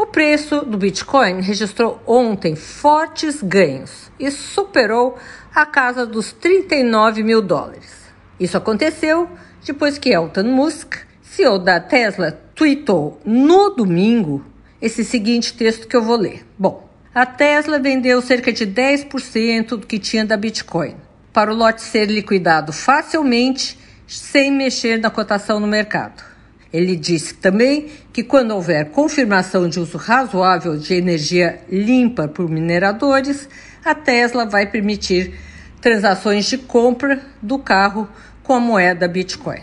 [0.00, 5.18] o preço do Bitcoin registrou ontem fortes ganhos e superou
[5.54, 8.00] a casa dos 39 mil dólares.
[8.38, 9.28] Isso aconteceu
[9.62, 14.42] depois que Elon Musk, CEO da Tesla, tweetou no domingo
[14.80, 16.46] esse seguinte texto que eu vou ler.
[16.58, 20.96] Bom, a Tesla vendeu cerca de 10% do que tinha da Bitcoin,
[21.30, 26.24] para o lote ser liquidado facilmente, sem mexer na cotação no mercado.
[26.72, 33.48] Ele disse também que quando houver confirmação de uso razoável de energia limpa por mineradores,
[33.84, 35.34] a Tesla vai permitir
[35.80, 38.08] transações de compra do carro
[38.42, 39.62] com a moeda Bitcoin.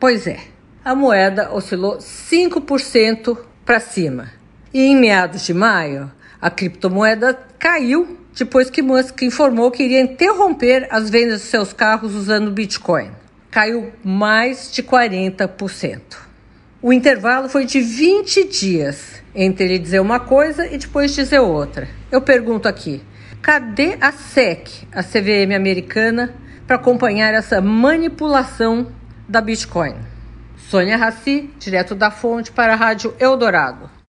[0.00, 0.38] Pois é,
[0.84, 4.32] a moeda oscilou 5% para cima.
[4.72, 10.86] E em meados de maio, a criptomoeda caiu depois que Musk informou que iria interromper
[10.90, 13.10] as vendas de seus carros usando Bitcoin.
[13.50, 16.27] Caiu mais de 40%.
[16.80, 21.88] O intervalo foi de 20 dias entre ele dizer uma coisa e depois dizer outra.
[22.10, 23.02] Eu pergunto aqui:
[23.42, 26.32] cadê a SEC, a CVM americana,
[26.68, 28.92] para acompanhar essa manipulação
[29.28, 29.96] da Bitcoin?
[30.56, 33.97] Sônia Raci, direto da fonte para a Rádio Eldorado.